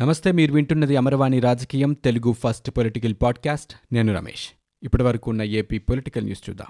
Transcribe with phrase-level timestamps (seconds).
[0.00, 3.74] నమస్తే మీరు వింటున్నది అమరవాణి రాజకీయం తెలుగు ఫస్ట్ పొలిటికల్ పాడ్కాస్ట్.
[3.92, 4.48] నేను రమేష్.
[4.82, 6.66] ఇప్పటి వరకు ఉన్న ఏపీ పొలిటికల్ న్యూస్ చూద్దాం.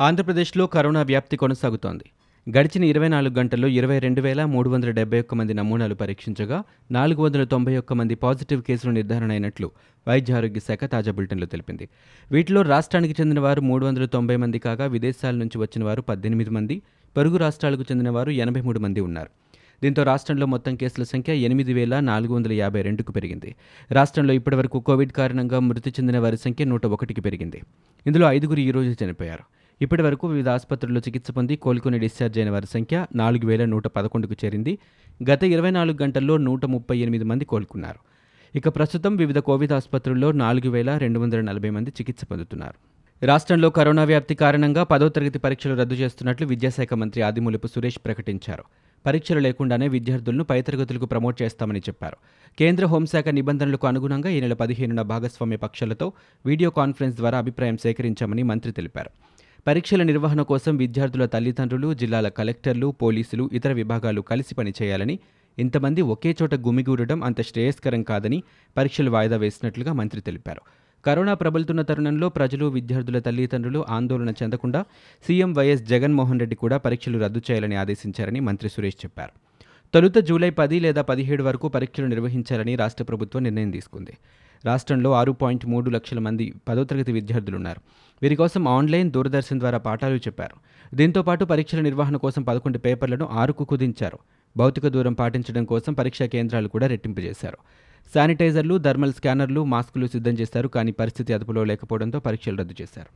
[0.00, 2.04] ఆంధ్రప్రదేశ్లో కరోనా వ్యాప్తి కొనసాగుతోంది.
[2.46, 7.22] గడిచిన ఇరవై నాలుగు గంటల్లో ఇరవై రెండు వేల మూడు వందల డెబ్బై ఒక్క మంది నమూనాలు పరీక్షించగా నాలుగు
[7.22, 9.70] వందల తొంభై ఒక్క మంది పాజిటివ్ కేసులు నిర్ధారణ అయినట్లు
[10.08, 11.88] వైద్య ఆరోగ్య శాఖ తాజా బులెటిన్లో తెలిపింది.
[12.30, 16.82] వీటిలో రాష్ట్రానికి చెందిన వారు మూడు వందల తొంభై మంది కాగా విదేశాల నుంచి వచ్చిన వారు పద్దెనిమిది మంది
[17.16, 19.30] పొరుగు రాష్ట్రాలకు చెందిన వారు ఎనభై మూడు మంది ఉన్నారు.
[19.82, 23.50] దీంతో రాష్ట్రంలో మొత్తం కేసుల సంఖ్య ఎనిమిది వేల నాలుగు వందల యాభై రెండుకు పెరిగింది.
[23.92, 27.62] రాష్ట్రంలో ఇప్పటివరకు కోవిడ్ కారణంగా మృతి చెందిన వారి సంఖ్య నూట ఒకటికి పెరిగింది.
[28.06, 29.63] ఇందులో ఐదుగురు ఈ రోజు చనిపోయారు.
[29.82, 34.34] ఇప్పటి వరకు వివిధ ఆసుపత్రుల్లో చికిత్స పొంది కోలుకుని డిశ్చార్జ్ అయిన వారి సంఖ్య నాలుగు వేల నూట పదకొండుకు
[34.44, 34.78] చేరింది.
[35.30, 37.98] గత ఇరవై నాలుగు గంటల్లో నూట ముప్పై ఎనిమిది మంది కోలుకున్నారు.
[38.58, 42.94] ఇక ప్రస్తుతం వివిధ కోవిడ్ ఆసుపత్రుల్లో నాలుగు వేల రెండు వందల నలభై మంది చికిత్స పొందుతున్నారు.
[43.26, 48.64] రాష్ట్రంలో కరోనా వ్యాప్తి కారణంగా పదో తరగతి పరీక్షలు రద్దు చేస్తున్నట్లు విద్యాశాఖ మంత్రి ఆదిమూలపు సురేష్ ప్రకటించారు.
[49.06, 52.16] పరీక్షలు లేకుండానే విద్యార్థులను పై తరగతులకు ప్రమోట్ చేస్తామని చెప్పారు.
[52.58, 56.12] కేంద్ర హోంశాఖ నిబంధనలకు అనుగుణంగా ఈ నెల పదిహేనున భాగస్వామ్య పక్షాలతో
[56.46, 59.10] వీడియో కాన్ఫరెన్స్ ద్వారా అభిప్రాయం సేకరించామని మంత్రి తెలిపారు.
[59.66, 65.18] పరీక్షల నిర్వహణ కోసం విద్యార్థుల తల్లిదండ్రులు జిల్లాల కలెక్టర్లు పోలీసులు ఇతర విభాగాలు కలిసి పనిచేయాలని
[65.58, 68.42] ఇంతమంది ఒకే చోట గుమిగూడడం అంత శ్రేయస్కరం కాదని
[68.76, 70.60] పరీక్షలు వాయిదా వేసినట్లుగా మంత్రి తెలిపారు.
[71.04, 74.84] కరోనా ప్రబలుతున్న తరుణంలో ప్రజలు విద్యార్థుల తల్లిదండ్రులు ఆందోళన చెందకుండా
[75.26, 79.32] సీఎం వైఎస్ జగన్మోహన్ రెడ్డి కూడా పరీక్షలు రద్దు చేయాలని ఆదేశించారని మంత్రి సురేష్ చెప్పారు.
[79.94, 84.14] తొలుత జూలై పది లేదా పదిహేడు వరకు పరీక్షలు నిర్వహించాలని రాష్ట్ర ప్రభుత్వం నిర్ణయం తీసుకుంది.
[84.66, 87.80] రాష్ట్రంలో ఆరు పాయింట్ మూడు లక్షల మంది పదో తరగతి విద్యార్థులున్నారు.
[88.22, 90.56] వీరి కోసం ఆన్లైన్ దూరదర్శన్ ద్వారా పాఠాలు చెప్పారు.
[90.94, 94.18] దీంతో పాటు పరీక్షల నిర్వహణ కోసం పదకొండు పేపర్లను ఆరుకు కుదించారు.
[94.56, 97.58] భౌతిక దూరం పాటించడం కోసం పరీక్షా కేంద్రాలు కూడా రెట్టింపు చేశారు
[98.14, 103.10] శానిటైజర్లు థర్మల్ స్కానర్లు మాస్కులు సిద్ధం చేశారు కానీ పరిస్థితి అదుపులో లేకపోవడంతో పరీక్షలు రద్దు చేశారు.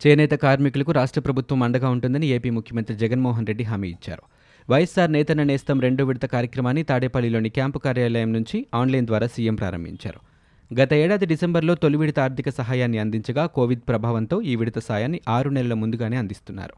[0.00, 4.22] చేనేత కార్మికులకు రాష్ట్ర ప్రభుత్వం అండగా ఉంటుందని ఏపీ ముఖ్యమంత్రి జగన్మోహన్ రెడ్డి హామీ ఇచ్చారు.
[4.70, 10.20] వైఎస్ఆర్ నేతన్న నేస్తం రెండో విడత కార్యక్రమాన్ని తాడేపల్లిలోని క్యాంపు కార్యాలయం నుంచి ఆన్లైన్ ద్వారా సీఎం ప్రారంభించారు.
[10.74, 15.74] గత ఏడాది డిసెంబర్లో తొలి విడత ఆర్థిక సహాయాన్ని అందించగా కోవిడ్ ప్రభావంతో ఈ విడత సాయాన్ని ఆరు నెలల
[15.74, 16.74] ముందుగానే అందిస్తున్నారు.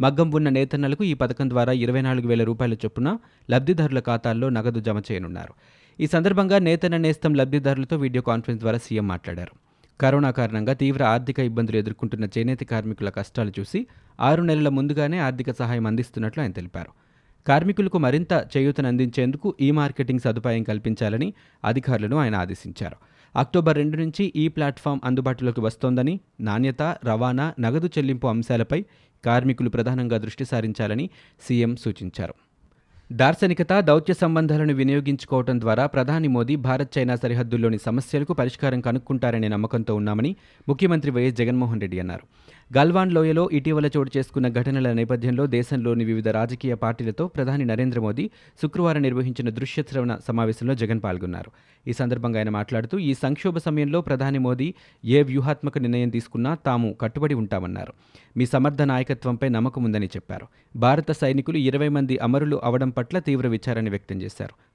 [0.00, 3.18] మగ్గం ఉన్న నేతన్నలకు ఈ పథకం ద్వారా ఇరవై నాలుగు వేల రూపాయల చొప్పున
[3.50, 5.54] లబ్ధిదారుల ఖాతాల్లో నగదు జమ చేయనున్నారు.
[6.00, 9.52] ఈ సందర్భంగా నేతన్న నేస్తం లబ్ధిదారులతో వీడియో కాన్ఫరెన్స్ ద్వారా సీఎం మాట్లాడారు.
[10.00, 13.86] కరోనా కారణంగా తీవ్ర ఆర్థిక ఇబ్బందులు ఎదుర్కొంటున్న చేనేత కార్మికుల కష్టాలు చూసి
[14.20, 16.90] ఆరు నెలల ముందుగానే ఆర్థిక సహాయం అందిస్తున్నట్లు ఆయన తెలిపారు.
[17.46, 22.96] కార్మికులకు మరింత చేయూతనందించేందుకు ఈ మార్కెటింగ్ సదుపాయం కల్పించాలని అధికారులను ఆయన ఆదేశించారు.
[23.34, 28.84] అక్టోబర్ రెండు నుంచి ఈ ప్లాట్ఫామ్ అందుబాటులోకి వస్తోందని నాణ్యత రవాణా నగదు చెల్లింపు అంశాలపై
[29.24, 31.10] కార్మికులు ప్రధానంగా దృష్టి సారించాలని
[31.40, 32.34] సీఎం సూచించారు.
[33.12, 40.36] దార్శనికత దౌత్య సంబంధాలను వినియోగించుకోవడం ద్వారా ప్రధాని మోదీ భారత్ చైనా సరిహద్దుల్లోని సమస్యలకు పరిష్కారం కనుక్కుంటారనే నమ్మకంతో ఉన్నామని
[40.68, 42.26] ముఖ్యమంత్రి వైఎస్ జగన్మోహన్ రెడ్డి అన్నారు.
[42.78, 48.30] గల్వాన్ లోయలో ఇటీవల చోటు చేసుకున్న ఘటనల నేపథ్యంలో దేశంలోని వివిధ రాజకీయ పార్టీలతో ప్రధాని నరేంద్ర మోదీ
[48.62, 51.50] శుక్రవారం నిర్వహించిన దృశ్య శ్రవణ సమావేశంలో జగన్ పాల్గొన్నారు.
[51.88, 54.74] ఈ సందర్భంగా ఆయన మాట్లాడుతూ ఈ సంక్షోభ సమయంలో ప్రధాని మోదీ
[55.04, 57.92] ఏ వ్యూహాత్మక నిర్ణయం తీసుకున్నా తాము కట్టుబడి ఉంటామన్నారు.
[58.36, 60.46] మీ సమర్థ నాయకత్వంపై నమ్మకం ఉందని చెప్పారు.
[60.76, 64.72] భారత సైనికులు ఇరవై మంది అమరులు అవడం పట్ల తీవ్ర విచారాన్ని వ్యక్తం చేశారు.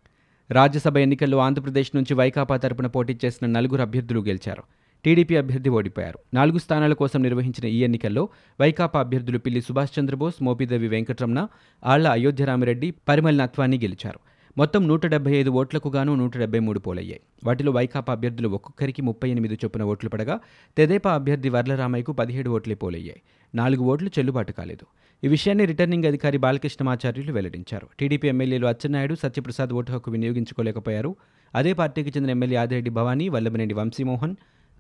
[0.53, 4.63] రాజ్యసభ ఎన్నికల్లో ఆంధ్రప్రదేశ్ నుంచి వైకాపా తరపున పోటీ చేసిన నలుగురు అభ్యర్థులు గెలిచారు.
[5.07, 6.19] టీడీపీ అభ్యర్థి ఓడిపోయారు.
[6.33, 8.29] నాలుగు స్థానాల కోసం నిర్వహించిన ఈ ఎన్నికల్లో
[8.61, 11.47] వైకాపా అభ్యర్థులు పిల్లి సుభాష్ చంద్రబోస్ మోపిదేవి వెంకటరమణ
[11.83, 14.19] ఆళ్ళ అయోధ్యరామిరెడ్డి పరిమల్ నత్వాన్ని గెలిచారు.
[14.57, 17.21] మొత్తం నూట డెబ్బై ఐదు ఓట్లకు గాను నూట డెబ్బై మూడు పోలయ్యాయి.
[17.43, 20.39] వాటిలో వైకాపా అభ్యర్థులు ఒక్కొక్కరికి ముప్పై ఎనిమిది చొప్పున ఓట్లు పడగా
[20.77, 23.21] తెదేపా అభ్యర్థి వర్లరామయ్యకు పదిహేడు ఓట్లే పోలయ్యాయి.
[23.55, 24.85] నాలుగు ఓట్లు చెల్లుబాటు కాలేదు.
[25.23, 27.87] ఈ విషయాన్ని రిటర్నింగ్ అధికారి బాలకృష్ణమాచార్యులు వెల్లడించారు.
[27.99, 31.15] టీడీపీ ఎమ్మెల్యేలు అచ్చెన్నాయుడు సత్యప్రసాద్ ఓటు హక్కు వినియోగించుకోలేకపోయారు.
[31.55, 34.35] అదే పార్టీకి చెందిన ఎమ్మెల్యే ఆదిరెడ్డి భవానీ వల్లభనేని వంశీమోహన్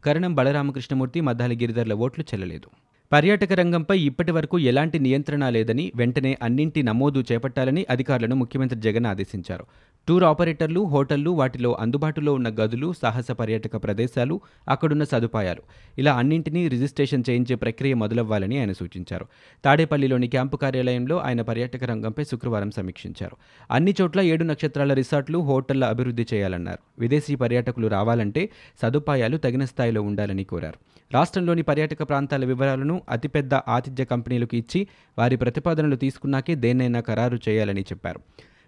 [0.05, 2.69] కరణం బలరామకృష్ణమూర్తి మద్దాలి గిరిధర్ల ఓట్లు చెల్లలేదు.
[3.11, 9.65] పర్యాటక రంగంపై ఇప్పటి వరకు ఎలాంటి నియంత్రణ లేదని వెంటనే అన్నింటి నమోదు చేపట్టాలని అధికారులను ముఖ్యమంత్రి జగన్ ఆదేశించారు.
[10.07, 15.61] టూర్ ఆపరేటర్లు హోటళ్ళు వాటిలో అందుబాటులో ఉన్న గదులు సాహస పర్యాటక ప్రదేశాలు అక్కడున్న సదుపాయాలు.
[15.97, 19.25] ఇలా అన్నింటినీ రిజిస్ట్రేషన్ చేయించే ప్రక్రియ మొదలవ్వాలని ఆయన సూచించారు.
[19.65, 23.37] తాడేపల్లిలోని క్యాంపు కార్యాలయంలో ఆయన పర్యాటక రంగంపై శుక్రవారం సమీక్షించారు.
[23.71, 26.79] అన్ని చోట్ల ఏడు నక్షత్రాల రిసార్ట్లు హోటళ్ళ అభివృద్ధి చేయాలన్నారు.
[26.99, 28.49] విదేశీ పర్యాటకులు రావాలంటే
[28.81, 30.79] సదుపాయాలు తగిన స్థాయిలో ఉండాలని కోరారు.
[31.13, 34.87] రాష్ట్రంలోని పర్యాటక ప్రాంతాల వివరాలను అతిపెద్ద ఆతిథ్య కంపెనీలకు ఇచ్చి
[35.17, 38.19] వారి ప్రతిపాదనలు తీసుకున్నాకే దేన్నైనా ఖరారు చేయాలని చెప్పారు.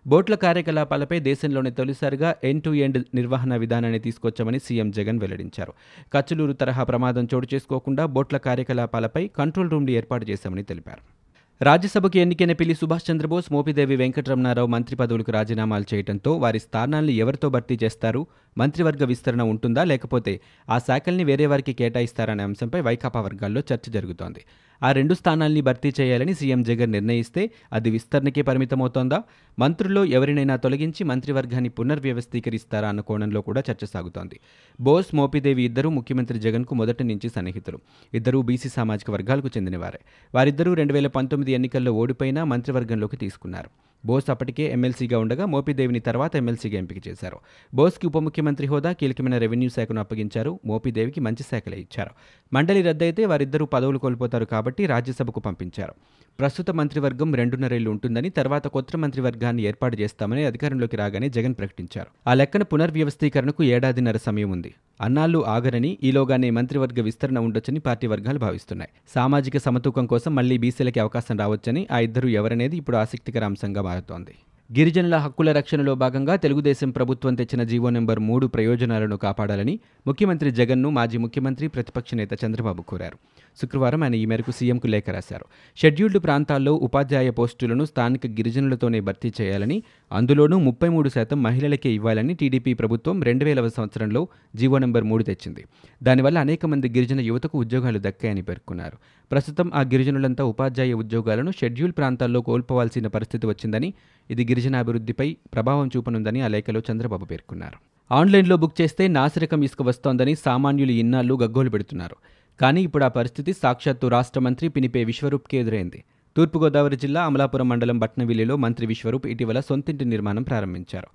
[0.07, 5.73] బోట్ల కార్యకలాపాలపై దేశంలోనే తొలిసారిగా ఎండ్ టు ఎండ్ నిర్వహణ విధానాన్ని తీసుకొచ్చామని సీఎం జగన్ వెల్లడించారు.
[6.13, 11.19] కచ్చలూరు తరహా ప్రమాదం చోటు చేసుకోకుండా బోట్ల కార్యకలాపాలపై కంట్రోల్ రూమ్లు ఏర్పాటు చేశామని తెలిపారు.
[11.63, 17.79] రాజ్యసభకు ఎన్నికైన పిల్లి సుభాష్ చంద్రబోస్ మోపిదేవి వెంకటరమణారావు మంత్రి పదవులకు రాజీనామాలు చేయడంతో వారి స్థానాల్ని ఎవరితో భర్తీ
[17.83, 18.27] చేస్తారు?
[18.57, 19.83] మంత్రివర్గ విస్తరణ ఉంటుందా?
[19.83, 24.39] లేకపోతే ఆ శాఖల్ని వేరే వారికి కేటాయిస్తారనే అంశంపై వైకాపా వర్గాల్లో చర్చ జరుగుతోంది.
[24.83, 29.23] ఆ రెండు స్థానాల్ని భర్తీ చేయాలని సీఎం జగన్ నిర్ణయిస్తే అది విస్తరణకే పరిమితమవుతోందా?
[29.59, 34.39] మంత్రుల్లో ఎవరినైనా తొలగించి మంత్రివర్గాన్ని పునర్వ్యవస్థీకరిస్తారా అన్న కోణంలో కూడా చర్చ సాగుతోంది.
[34.81, 37.79] బోస్ మోపిదేవి ఇద్దరూ ముఖ్యమంత్రి జగన్కు మొదటి నుంచి సన్నిహితులు.
[38.13, 39.99] ఇద్దరూ బీసీ సామాజిక వర్గాలకు చెందినవారే.
[40.35, 43.88] వారిద్దరూ రెండు వేల పంతొమ్మిది ఎన్నికల్లో ఓడిపోయినా మంత్రివర్గంలోకి తీసుకున్నారు.
[44.05, 47.37] బోస్ అప్పటికే ఎమ్మెల్సీగా ఉండగా మోపిదేవిని తర్వాత ఎమ్మెల్సీగా ఎంపిక చేశారు.
[47.73, 50.59] బోస్కి ఉప ముఖ్యమంత్రి హోదా కీలకమైన రెవెన్యూ శాఖను అప్పగించారు.
[50.65, 52.09] మోపిదేవికి మంచి శాఖలే ఇచ్చారు.
[52.53, 55.93] మండలి రద్దయితే వారిద్దరూ పదవులు కోల్పోతారు కాబట్టి రాజ్యసభకు పంపించారు.
[56.39, 62.29] ప్రస్తుత మంత్రివర్గం రెండున్నరేళ్ళు ఉంటుందని తర్వాత కొత్త మంత్రివర్గాన్ని ఏర్పాటు చేస్తామని అధికారంలోకి రాగానే జగన్ ప్రకటించారు.
[62.29, 64.75] ఆ లెక్కన పునర్వ్యవస్థీకరణకు ఏడాదిన్నర సమయం ఉంది.
[65.01, 68.89] అన్నాళ్ళు ఆగరని ఈలోగానే మంత్రివర్గ విస్తరణ ఉండొచ్చని పార్టీ వర్గాలు భావిస్తున్నాయి.
[69.15, 74.36] సామాజిక సమతూకం కోసం మళ్ళీ బీసీలకి అవకాశం రావచ్చని ఆ ఇద్దరు ఎవరనేది ఇప్పుడు ఆసక్తికర అంశంగా మారుతోంది
[74.69, 79.74] గిరిజనుల హక్కుల రక్షణలో భాగంగా తెలుగుదేశం ప్రభుత్వం తెచ్చిన జీవో నెంబర్ మూడు ప్రయోజనాలను కాపాడాలని
[80.07, 83.18] ముఖ్యమంత్రి జగన్ను మాజీ ముఖ్యమంత్రి ప్రతిపక్ష నేత చంద్రబాబు కోరారు.
[83.61, 85.45] శుక్రవారం ఆయన ఈ మేరకు సీఎంకు లేఖ రాశారు.
[85.77, 92.73] షెడ్యూల్డ్ ప్రాంతాల్లో ఉపాధ్యాయ పోస్టులను స్థానిక గిరిజనులతోనే భర్తీ చేయాలని అందులోనూ ముప్పై మూడు శాతం మహిళలకే ఇవ్వాలని టీడీపీ
[92.73, 95.65] ప్రభుత్వం రెండు వేలవ సంవత్సరంలో జీవో నెంబర్ మూడు తెచ్చింది.
[96.03, 98.97] దానివల్ల అనేక మంది గిరిజన యువతకు ఉద్యోగాలు దక్కాయని పేర్కొన్నారు.
[99.31, 103.94] ప్రస్తుతం ఆ గిరిజనులంతా ఉపాధ్యాయ ఉద్యోగాలను షెడ్యూల్ ప్రాంతాల్లో కోల్పోవాల్సిన పరిస్థితి వచ్చిందని
[104.29, 107.77] ఇది గిరిజనాభివృద్ధిపై ప్రభావం చూపనుందని ఆ లేఖలో చంద్రబాబు పేర్కొన్నారు.
[108.11, 112.15] ఆన్లైన్లో బుక్ చేస్తే నాసిరకం ఇసుక వస్తోందని సామాన్యులు ఇన్నాళ్ళు గగ్గోలు పెడుతున్నారు.
[112.61, 116.03] కానీ ఇప్పుడు ఆ పరిస్థితి సాక్షాత్తు రాష్ట్ర మంత్రి పినిపే విశ్వరూప్కి ఎదురైంది.
[116.38, 121.07] తూర్పుగోదావరి జిల్లా అమలాపురం మండలం బట్నవిల్లిలో మంత్రి విశ్వరూప్ ఇటీవల సొంతింటి నిర్మాణం ప్రారంభించారు.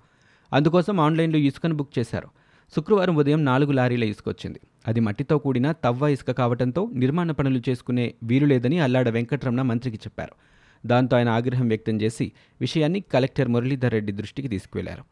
[0.53, 2.27] అందుకోసం ఆన్లైన్లో ఇసుకను బుక్ చేశారు.
[2.75, 4.59] శుక్రవారం ఉదయం నాలుగు లారీల ఇసుకొచ్చింది.
[4.87, 10.35] అది మట్టితో కూడిన తవ్వ ఇసుక కావడంతో నిర్మాణ పనులు చేసుకునే వీలు లేదని అల్లాడ వెంకటరమణ మంత్రికి చెప్పారు.
[10.85, 12.31] దాంతో ఆయన ఆగ్రహం వ్యక్తం చేసి
[12.61, 15.03] విషయాన్ని కలెక్టర్ మురళీధర్ రెడ్డి దృష్టికి తీసుకువెళ్ళారు.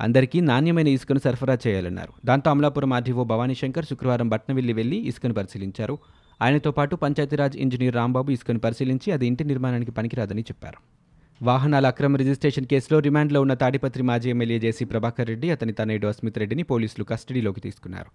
[0.00, 2.12] అందరికీ నాణ్యమైన ఇసుకను సరఫరా చేయాలన్నారు.
[2.24, 5.98] దాంతో అమలాపురం ఆర్డీఓ భవానీశంకర్ శుక్రవారం బట్నవిల్లి వెళ్ళి ఇసుకను పరిశీలించారు.
[6.42, 10.78] ఆయనతో పాటు పంచాయతీరాజ్ ఇంజనీర్ రాంబాబు ఇసుకను పరిశీలించి అది ఇంటి నిర్మాణానికి పనికిరాదని చెప్పారు.
[11.42, 16.38] వాహనాల అక్రమ రిజిస్ట్రేషన్ కేసులో రిమాండ్లో ఉన్న తాడిపత్రి మాజీ ఎమ్మెల్యే జేసీ ప్రభాకర్ రెడ్డి అతని తనయుడు అస్మిత్
[16.38, 18.10] రెడ్డిని పోలీసులు కస్టడీలోకి తీసుకున్నారు.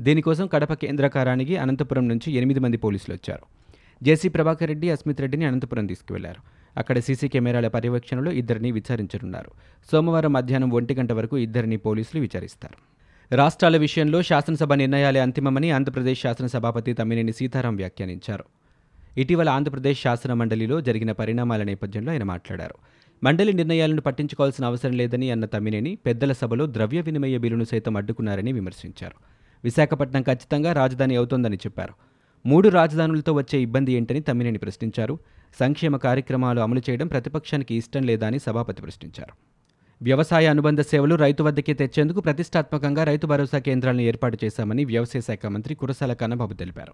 [0.00, 3.46] దీనికోసం కడప కేంద్ర కారానికి అనంతపురం నుంచి ఎనిమిది మంది పోలీసులు వచ్చారు.
[4.02, 6.59] జేసీ ప్రభాకర్ రెడ్డి అస్మిత్ రెడ్డిని అనంతపురం తీసుకువెళ్ళారు.
[6.76, 9.50] అక్కడ సీసీ కెమెరాల పర్యవేక్షణలో ఇద్దరిని విచారించనున్నారు.
[9.92, 12.90] సోమవారం మధ్యాహ్నం ఒంటి గంట వరకు ఇద్దరిని పోలీసులు విచారిస్తారు.
[13.34, 18.44] రాష్ట్రాల విషయంలో శాసనసభ నిర్ణయాలే అంతిమమని ఆంధ్రప్రదేశ్ శాసనసభాపతి తమ్మినేని సీతారాం వ్యాఖ్యానించారు.
[19.18, 22.74] ఇటీవల ఆంధ్రప్రదేశ్ శాసన మండలిలో జరిగిన పరిణామాల నేపథ్యంలో ఆయన మాట్లాడారు.
[23.24, 29.14] మండలి నిర్ణయాలను పట్టించుకోవాల్సిన అవసరం లేదని అన్న తమ్మినేని పెద్దల సభలో ద్రవ్య వినిమయ బిల్లును సైతం అడ్డుకున్నారని విమర్శించారు.
[29.64, 32.09] విశాఖపట్నం ఖచ్చితంగా రాజధాని అవుతోందని చెప్పారు.
[32.46, 35.18] మూడు రాజధానులతో వచ్చే ఇబ్బంది ఏంటని తమ్మినేని ప్రశ్నించారు.
[35.60, 39.32] సంక్షేమ కార్యక్రమాలు అమలు చేయడం ప్రతిపక్షానికి ఇష్టం లేదా అని సభాపతి ప్రశ్నించారు.
[40.02, 45.74] వ్యవసాయ అనుబంధ సేవలు రైతు వద్దకే తెచ్చేందుకు ప్రతిష్టాత్మకంగా రైతు భరోసా కేంద్రాలను ఏర్పాటు చేశామని వ్యవసాయ శాఖ మంత్రి
[45.74, 46.92] కురసాల కన్నబాబు తెలిపారు.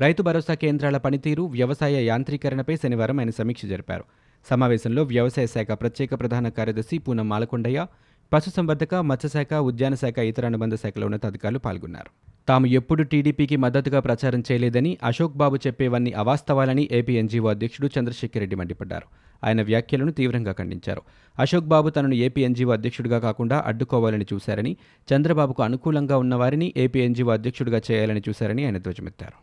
[0.00, 4.04] రైతు భరోసా కేంద్రాల పనితీరు వ్యవసాయ యాంత్రీకరణపై శనివారం ఆయన సమీక్ష జరిపారు.
[4.50, 7.86] సమావేశంలో వ్యవసాయ శాఖ ప్రత్యేక ప్రధాన కార్యదర్శి పూనం మాలకొండయ్య
[8.32, 12.31] పశుసంవర్ధక మత్స్యశాఖ ఉద్యాన శాఖ ఇతర అనుబంధ శాఖల ఉన్నతాధికారులు పాల్గొన్నారు.
[12.48, 18.56] తాము ఎప్పుడు టీడీపీకి మద్దతుగా ప్రచారం చేయలేదని అశోక్ బాబు చెప్పేవన్నీ అవాస్తవాలని ఏపీ ఎన్జీఓ అధ్యక్షుడు చంద్రశేఖర్ రెడ్డి
[18.56, 19.06] మండిపడ్డారు.
[19.44, 21.02] ఆయన వ్యాఖ్యలను తీవ్రంగా ఖండించారు.
[21.38, 24.76] అశోక్ బాబు తనను ఏపీ ఎన్జీఓ అధ్యక్షుడిగా కాకుండా అడ్డుకోవాలని చూశారని
[25.14, 29.38] చంద్రబాబుకు అనుకూలంగా ఉన్నవారిని ఏపీ ఎన్జీఓ అధ్యక్షుడిగా చేయాలని చూశారని ఆయన ధ్వజమెత్తారు.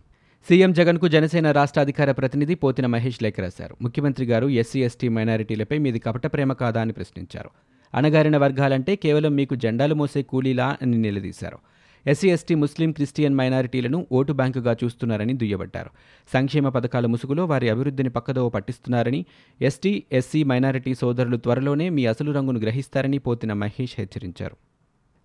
[0.50, 3.76] సీఎం జగన్కు జనసేన రాష్ట్ర అధికార ప్రతినిధి పోతిన మహేష్ లేఖ రాశారు.
[3.82, 7.50] ముఖ్యమంత్రి గారు ఎస్సీ ఎస్టీ మైనారిటీలపై మీది కపట ప్రేమ కాదా అని ప్రశ్నించారు.
[7.94, 11.60] అణగారిన వర్గాలంటే కేవలం మీకు జెండాలు మోసే కూలీలా అని నిలదీశారు.
[12.12, 15.92] ఎస్సీ ఎస్టీ ముస్లిం క్రిస్టియన్ మైనారిటీలను ఓటు బ్యాంకుగా చూస్తున్నారని దుయ్యబట్టారు.
[16.34, 19.22] సంక్షేమ పథకాల ముసుగులో వారి అభివృద్ధిని పక్కదోవ పట్టిస్తున్నారని
[19.62, 24.58] ఎస్టీ ఎస్సీ మైనారిటీ సోదరులు త్వరలోనే మీ అసలు రంగును గ్రహిస్తారని పోతిన మహేష్ హెచ్చరించారు.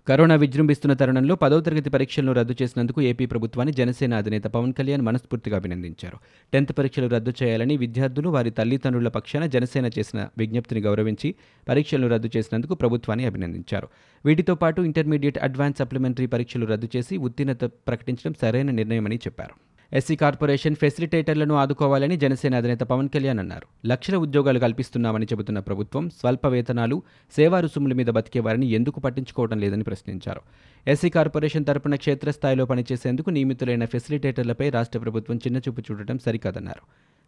[0.08, 5.56] కరోనా విజృంభిస్తున్న తరుణంలో పదవ తరగతి పరీక్షలను రద్దు చేసినందుకు ఏపీ ప్రభుత్వాన్ని జనసేన అధినేత పవన్ కళ్యాణ్ మనస్ఫూర్తిగా
[5.56, 6.18] అభినందించారు.
[6.52, 11.34] టెన్త్ పరీక్షలు రద్దు చేయాలని విద్యార్థులు వారి తల్లిదండ్రుల పక్షాన జనసేన చేసిన విజ్ఞప్తిని గౌరవించి
[11.68, 13.88] పరీక్షలను రద్దు చేసినందుకు ప్రభుత్వాన్ని అభినందించారు.
[14.25, 19.74] వీటితో పాటు ఇంటర్మీడియట్ అడ్వాన్స్ సప్లిమెంటరీ పరీక్షలు రద్దు చేసి ఉత్తీర్ణత ప్రకటించడం సరైన నిర్ణయమని చెప్పారు.
[19.92, 23.86] ఎస్సీ కార్పొరేషన్ ఫెసిలిటేటర్లను ఆదుకోవాలని జనసేన అధినేత పవన్ కళ్యాణ్ అన్నారు.
[23.86, 27.02] లక్షల ఉద్యోగాలు కల్పిస్తున్నామని చెబుతున్న ప్రభుత్వం స్వల్ప వేతనాలు
[27.36, 30.40] సేవా రుసుముల మీద బతికేవారిని ఎందుకు పట్టించుకోవడం లేదని ప్రశ్నించారు.
[30.86, 36.80] ఎస్సీ కార్పొరేషన్ తరపున క్షేత్రస్థాయిలో పనిచేసేందుకు నియమితులైన ఫెసిలిటేటర్లపై రాష్ట్ర ప్రభుత్వం చిన్నచూపు చూడటం సరికాదన్నారు.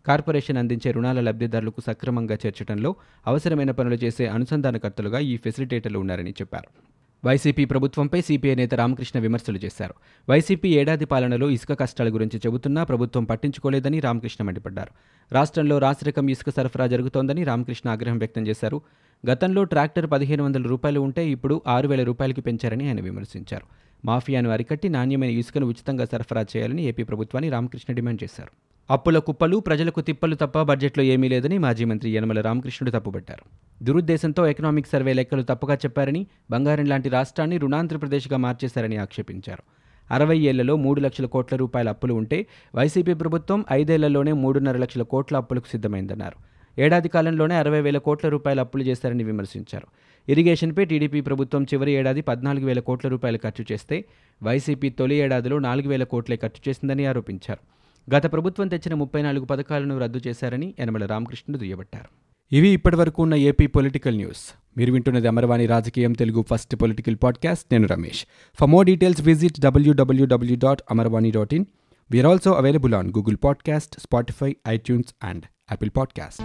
[0.07, 2.97] కార్పొరేషన్ అందించే రుణాల లబ్ధిదారులకు సక్రమంగా చేర్చడంలో
[3.27, 6.86] అవసరమైన పనులు చేసే అనుసంధానకర్తలుగా ఈ ఫెసిలిటేటర్లు ఉన్నారని చెప్పారు.
[7.27, 9.95] వైసీపీ ప్రభుత్వంపై సిపిఐ నేత రామకృష్ణ విమర్శలు చేశారు.
[10.31, 14.91] వైసీపీ ఏడాది పాలనలో ఇసుక కష్టాల గురించి చెబుతున్నా ప్రభుత్వం పట్టించుకోలేదని రామకృష్ణ మండిపడ్డారు.
[15.35, 18.81] రాష్ట్రంలో రాసిరకం ఇసుక సరఫరా జరుగుతోందని రామకృష్ణ ఆగ్రహం వ్యక్తం చేశారు.
[19.31, 23.65] గతంలో ట్రాక్టర్ పదిహేను వందల రూపాయలు ఉంటే ఇప్పుడు ఆరు వేల రూపాయలకి పెంచారని ఆయన విమర్శించారు.
[24.05, 28.76] మాఫియాను అరికట్టి నాణ్యమైన ఇసుకను ఉచితంగా సరఫరా చేయాలని ఏపీ ప్రభుత్వాన్ని రామకృష్ణ డిమాండ్ చేశారు.
[28.91, 33.43] అప్పుల కుప్పలు ప్రజలకు తిప్పలు తప్ప బడ్జెట్లో ఏమీ లేదని మాజీ మంత్రి యనమల రామకృష్ణుడు తప్పుబట్టారు.
[33.85, 39.63] దురుద్దేశంతో ఎకనామిక్ సర్వే లెక్కలు తప్పుగా చెప్పారని బంగారం లాంటి రాష్ట్రాన్ని రుణాంధ్రప్రదేశ్గా మార్చేశారని ఆక్షేపించారు.
[40.15, 45.71] అరవై ఏళ్ళలో మూడు లక్షల కోట్ల రూపాయల అప్పులు ఉంటే వైసీపీ ప్రభుత్వం ఐదేళ్ళలోనే మూడున్నర లక్షల కోట్ల అప్పులకు
[45.71, 46.57] సిద్ధమైందన్నారు.
[46.81, 49.87] ఏడాది కాలంలోనే అరవై వేల కోట్ల రూపాయల అప్పులు చేశారని విమర్శించారు.
[50.29, 54.05] ఇరిగేషన్పై టీడీపీ ప్రభుత్వం చివరి ఏడాది పద్నాలుగు వేల కోట్ల రూపాయలు ఖర్చు చేస్తే
[54.43, 57.76] వైసీపీ తొలి ఏడాదిలో నాలుగు వేల కోట్లే ఖర్చు చేసిందని ఆరోపించారు.
[58.15, 62.05] గత ప్రభుత్వం తెచ్చిన ముప్పై నాలుగు పథకాలను రద్దు చేశారని యనమల రామకృష్ణుడు దుయ్యబట్టారు.
[62.53, 64.55] ఇవి ఇప్పటివరకు ఉన్న ఏపీ పొలిటికల్ న్యూస్.
[64.77, 67.67] మీరు వింటున్నది అమరవాణి రాజకీయం తెలుగు ఫస్ట్ పొలిటికల్ పాడ్కాస్ట్.
[67.73, 68.27] నేను Ramesh.
[68.61, 71.65] For more details visit WWW dot Amarvani dot in
[72.11, 76.43] we are also available on Google podcast Spotify iTunes and Apple podcast